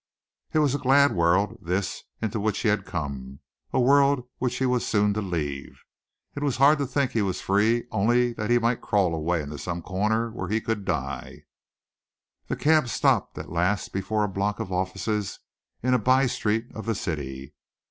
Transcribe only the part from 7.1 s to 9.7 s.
he was free only that he might crawl away into